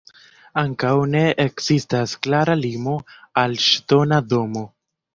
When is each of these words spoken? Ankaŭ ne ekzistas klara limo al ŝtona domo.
Ankaŭ 0.61 0.93
ne 1.15 1.21
ekzistas 1.45 2.17
klara 2.25 2.57
limo 2.65 2.99
al 3.45 3.57
ŝtona 3.71 4.23
domo. 4.35 4.69